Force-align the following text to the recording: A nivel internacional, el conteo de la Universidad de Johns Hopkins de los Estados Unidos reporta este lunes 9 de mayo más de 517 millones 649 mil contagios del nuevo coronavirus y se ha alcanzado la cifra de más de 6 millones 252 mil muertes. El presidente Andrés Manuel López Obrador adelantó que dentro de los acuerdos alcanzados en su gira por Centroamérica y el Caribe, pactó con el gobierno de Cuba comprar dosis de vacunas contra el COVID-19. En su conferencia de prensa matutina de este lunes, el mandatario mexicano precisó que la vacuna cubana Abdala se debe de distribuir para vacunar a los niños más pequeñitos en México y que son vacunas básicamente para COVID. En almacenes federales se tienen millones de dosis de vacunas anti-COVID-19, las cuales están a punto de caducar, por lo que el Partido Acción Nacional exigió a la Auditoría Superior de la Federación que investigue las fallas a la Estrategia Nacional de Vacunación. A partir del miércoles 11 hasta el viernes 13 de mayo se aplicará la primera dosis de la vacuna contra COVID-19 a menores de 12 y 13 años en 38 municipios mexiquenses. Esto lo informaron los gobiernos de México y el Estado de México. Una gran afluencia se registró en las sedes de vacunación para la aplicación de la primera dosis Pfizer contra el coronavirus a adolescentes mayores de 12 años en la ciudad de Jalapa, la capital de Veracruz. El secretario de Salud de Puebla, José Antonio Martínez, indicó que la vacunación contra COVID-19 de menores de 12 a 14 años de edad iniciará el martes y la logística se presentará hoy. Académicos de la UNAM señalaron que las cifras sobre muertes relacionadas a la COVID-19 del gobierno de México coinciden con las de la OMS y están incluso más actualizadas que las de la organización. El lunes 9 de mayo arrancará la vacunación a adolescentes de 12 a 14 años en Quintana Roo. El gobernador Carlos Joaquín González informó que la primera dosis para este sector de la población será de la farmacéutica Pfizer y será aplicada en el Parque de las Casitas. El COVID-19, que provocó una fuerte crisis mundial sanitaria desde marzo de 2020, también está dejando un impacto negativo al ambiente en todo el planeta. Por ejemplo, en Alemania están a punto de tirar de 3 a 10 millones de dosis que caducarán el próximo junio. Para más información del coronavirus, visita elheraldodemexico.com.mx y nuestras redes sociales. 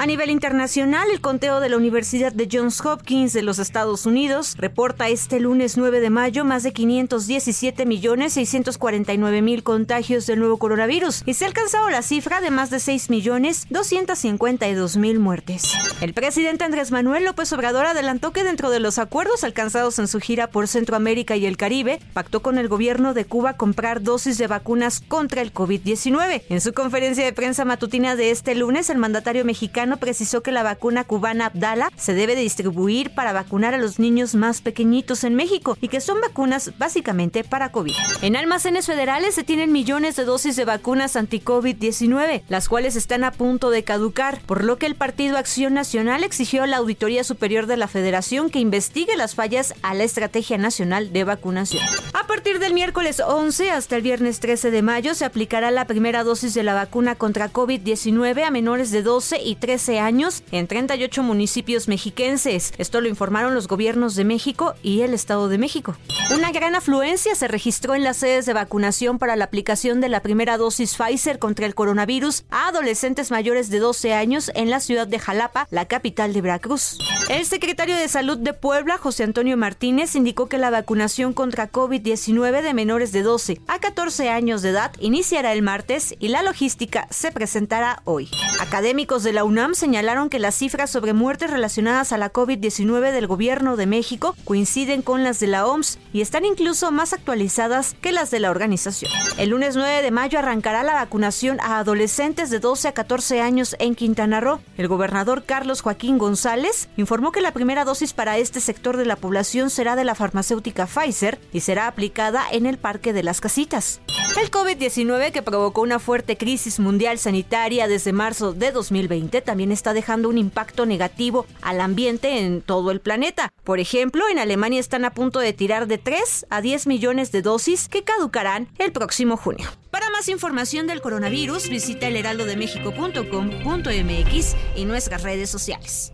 A 0.00 0.06
nivel 0.06 0.30
internacional, 0.30 1.10
el 1.10 1.20
conteo 1.20 1.60
de 1.60 1.68
la 1.68 1.76
Universidad 1.76 2.32
de 2.32 2.48
Johns 2.50 2.80
Hopkins 2.80 3.34
de 3.34 3.42
los 3.42 3.58
Estados 3.58 4.06
Unidos 4.06 4.54
reporta 4.56 5.10
este 5.10 5.40
lunes 5.40 5.76
9 5.76 6.00
de 6.00 6.08
mayo 6.08 6.42
más 6.46 6.62
de 6.62 6.72
517 6.72 7.84
millones 7.84 8.32
649 8.32 9.42
mil 9.42 9.62
contagios 9.62 10.26
del 10.26 10.38
nuevo 10.38 10.56
coronavirus 10.56 11.22
y 11.26 11.34
se 11.34 11.44
ha 11.44 11.48
alcanzado 11.48 11.90
la 11.90 12.00
cifra 12.00 12.40
de 12.40 12.50
más 12.50 12.70
de 12.70 12.80
6 12.80 13.10
millones 13.10 13.66
252 13.68 14.96
mil 14.96 15.18
muertes. 15.18 15.70
El 16.00 16.14
presidente 16.14 16.64
Andrés 16.64 16.92
Manuel 16.92 17.26
López 17.26 17.52
Obrador 17.52 17.84
adelantó 17.84 18.30
que 18.30 18.42
dentro 18.42 18.70
de 18.70 18.80
los 18.80 18.98
acuerdos 18.98 19.44
alcanzados 19.44 19.98
en 19.98 20.08
su 20.08 20.18
gira 20.18 20.46
por 20.46 20.66
Centroamérica 20.66 21.36
y 21.36 21.44
el 21.44 21.58
Caribe, 21.58 22.00
pactó 22.14 22.40
con 22.40 22.56
el 22.56 22.68
gobierno 22.68 23.12
de 23.12 23.26
Cuba 23.26 23.58
comprar 23.58 24.02
dosis 24.02 24.38
de 24.38 24.46
vacunas 24.46 25.02
contra 25.06 25.42
el 25.42 25.52
COVID-19. 25.52 26.44
En 26.48 26.62
su 26.62 26.72
conferencia 26.72 27.22
de 27.22 27.34
prensa 27.34 27.66
matutina 27.66 28.16
de 28.16 28.30
este 28.30 28.54
lunes, 28.54 28.88
el 28.88 28.96
mandatario 28.96 29.44
mexicano 29.44 29.89
precisó 29.98 30.42
que 30.42 30.52
la 30.52 30.62
vacuna 30.62 31.04
cubana 31.04 31.46
Abdala 31.46 31.90
se 31.96 32.14
debe 32.14 32.34
de 32.34 32.42
distribuir 32.42 33.10
para 33.10 33.32
vacunar 33.32 33.74
a 33.74 33.78
los 33.78 33.98
niños 33.98 34.34
más 34.34 34.60
pequeñitos 34.60 35.24
en 35.24 35.34
México 35.34 35.76
y 35.80 35.88
que 35.88 36.00
son 36.00 36.20
vacunas 36.20 36.72
básicamente 36.78 37.44
para 37.44 37.72
COVID. 37.72 37.94
En 38.22 38.36
almacenes 38.36 38.86
federales 38.86 39.34
se 39.34 39.44
tienen 39.44 39.72
millones 39.72 40.16
de 40.16 40.24
dosis 40.24 40.56
de 40.56 40.64
vacunas 40.64 41.16
anti-COVID-19, 41.16 42.42
las 42.48 42.68
cuales 42.68 42.96
están 42.96 43.24
a 43.24 43.32
punto 43.32 43.70
de 43.70 43.84
caducar, 43.84 44.40
por 44.46 44.64
lo 44.64 44.78
que 44.78 44.86
el 44.86 44.94
Partido 44.94 45.36
Acción 45.36 45.74
Nacional 45.74 46.24
exigió 46.24 46.62
a 46.62 46.66
la 46.66 46.78
Auditoría 46.78 47.24
Superior 47.24 47.66
de 47.66 47.76
la 47.76 47.88
Federación 47.88 48.50
que 48.50 48.58
investigue 48.58 49.16
las 49.16 49.34
fallas 49.34 49.74
a 49.82 49.94
la 49.94 50.04
Estrategia 50.04 50.58
Nacional 50.58 51.12
de 51.12 51.24
Vacunación. 51.24 51.82
A 52.30 52.32
partir 52.32 52.60
del 52.60 52.74
miércoles 52.74 53.18
11 53.18 53.72
hasta 53.72 53.96
el 53.96 54.02
viernes 54.02 54.38
13 54.38 54.70
de 54.70 54.82
mayo 54.82 55.16
se 55.16 55.24
aplicará 55.24 55.72
la 55.72 55.86
primera 55.86 56.22
dosis 56.22 56.54
de 56.54 56.62
la 56.62 56.74
vacuna 56.74 57.16
contra 57.16 57.52
COVID-19 57.52 58.44
a 58.44 58.52
menores 58.52 58.92
de 58.92 59.02
12 59.02 59.42
y 59.42 59.56
13 59.56 59.98
años 59.98 60.44
en 60.52 60.68
38 60.68 61.24
municipios 61.24 61.88
mexiquenses. 61.88 62.72
Esto 62.78 63.00
lo 63.00 63.08
informaron 63.08 63.52
los 63.52 63.66
gobiernos 63.66 64.14
de 64.14 64.24
México 64.24 64.74
y 64.80 65.00
el 65.00 65.12
Estado 65.12 65.48
de 65.48 65.58
México. 65.58 65.96
Una 66.32 66.52
gran 66.52 66.76
afluencia 66.76 67.34
se 67.34 67.48
registró 67.48 67.96
en 67.96 68.04
las 68.04 68.18
sedes 68.18 68.46
de 68.46 68.52
vacunación 68.52 69.18
para 69.18 69.34
la 69.34 69.46
aplicación 69.46 70.00
de 70.00 70.08
la 70.08 70.20
primera 70.20 70.56
dosis 70.56 70.96
Pfizer 70.96 71.40
contra 71.40 71.66
el 71.66 71.74
coronavirus 71.74 72.44
a 72.50 72.68
adolescentes 72.68 73.32
mayores 73.32 73.70
de 73.70 73.80
12 73.80 74.14
años 74.14 74.52
en 74.54 74.70
la 74.70 74.78
ciudad 74.78 75.08
de 75.08 75.18
Jalapa, 75.18 75.66
la 75.72 75.86
capital 75.86 76.32
de 76.32 76.42
Veracruz. 76.42 76.96
El 77.28 77.44
secretario 77.44 77.96
de 77.96 78.06
Salud 78.06 78.38
de 78.38 78.52
Puebla, 78.52 78.98
José 78.98 79.24
Antonio 79.24 79.56
Martínez, 79.56 80.14
indicó 80.14 80.48
que 80.48 80.58
la 80.58 80.70
vacunación 80.70 81.32
contra 81.32 81.70
COVID-19 81.70 82.19
de 82.26 82.74
menores 82.74 83.12
de 83.12 83.22
12 83.22 83.60
a 83.66 83.78
14 83.78 84.28
años 84.28 84.60
de 84.60 84.70
edad 84.70 84.92
iniciará 85.00 85.52
el 85.52 85.62
martes 85.62 86.14
y 86.20 86.28
la 86.28 86.42
logística 86.42 87.06
se 87.10 87.32
presentará 87.32 88.02
hoy. 88.04 88.28
Académicos 88.60 89.22
de 89.22 89.32
la 89.32 89.42
UNAM 89.42 89.74
señalaron 89.74 90.28
que 90.28 90.38
las 90.38 90.54
cifras 90.54 90.90
sobre 90.90 91.14
muertes 91.14 91.50
relacionadas 91.50 92.12
a 92.12 92.18
la 92.18 92.30
COVID-19 92.30 93.12
del 93.12 93.26
gobierno 93.26 93.76
de 93.76 93.86
México 93.86 94.36
coinciden 94.44 95.00
con 95.00 95.24
las 95.24 95.40
de 95.40 95.46
la 95.46 95.66
OMS 95.66 95.98
y 96.12 96.20
están 96.20 96.44
incluso 96.44 96.92
más 96.92 97.14
actualizadas 97.14 97.96
que 98.02 98.12
las 98.12 98.30
de 98.30 98.40
la 98.40 98.50
organización. 98.50 99.10
El 99.38 99.50
lunes 99.50 99.76
9 99.76 100.02
de 100.02 100.10
mayo 100.10 100.38
arrancará 100.38 100.82
la 100.82 100.94
vacunación 100.94 101.58
a 101.60 101.78
adolescentes 101.78 102.50
de 102.50 102.60
12 102.60 102.88
a 102.88 102.92
14 102.92 103.40
años 103.40 103.76
en 103.78 103.94
Quintana 103.94 104.40
Roo. 104.40 104.60
El 104.76 104.88
gobernador 104.88 105.44
Carlos 105.44 105.80
Joaquín 105.80 106.18
González 106.18 106.90
informó 106.98 107.32
que 107.32 107.40
la 107.40 107.52
primera 107.52 107.86
dosis 107.86 108.12
para 108.12 108.36
este 108.36 108.60
sector 108.60 108.98
de 108.98 109.06
la 109.06 109.16
población 109.16 109.70
será 109.70 109.96
de 109.96 110.04
la 110.04 110.14
farmacéutica 110.14 110.86
Pfizer 110.86 111.40
y 111.52 111.60
será 111.60 111.86
aplicada 111.86 112.09
en 112.50 112.66
el 112.66 112.78
Parque 112.78 113.12
de 113.12 113.22
las 113.22 113.40
Casitas. 113.40 114.00
El 114.40 114.50
COVID-19, 114.50 115.32
que 115.32 115.42
provocó 115.42 115.82
una 115.82 115.98
fuerte 115.98 116.36
crisis 116.36 116.78
mundial 116.78 117.18
sanitaria 117.18 117.88
desde 117.88 118.12
marzo 118.12 118.52
de 118.52 118.72
2020, 118.72 119.40
también 119.42 119.72
está 119.72 119.92
dejando 119.92 120.28
un 120.28 120.38
impacto 120.38 120.86
negativo 120.86 121.46
al 121.62 121.80
ambiente 121.80 122.40
en 122.40 122.62
todo 122.62 122.90
el 122.90 123.00
planeta. 123.00 123.52
Por 123.64 123.80
ejemplo, 123.80 124.24
en 124.30 124.38
Alemania 124.38 124.80
están 124.80 125.04
a 125.04 125.14
punto 125.14 125.40
de 125.40 125.52
tirar 125.52 125.86
de 125.86 125.98
3 125.98 126.46
a 126.50 126.60
10 126.60 126.86
millones 126.86 127.32
de 127.32 127.42
dosis 127.42 127.88
que 127.88 128.02
caducarán 128.02 128.68
el 128.78 128.92
próximo 128.92 129.36
junio. 129.36 129.68
Para 129.90 130.10
más 130.10 130.28
información 130.28 130.86
del 130.86 131.00
coronavirus, 131.00 131.68
visita 131.68 132.08
elheraldodemexico.com.mx 132.08 134.56
y 134.76 134.84
nuestras 134.84 135.22
redes 135.22 135.50
sociales. 135.50 136.12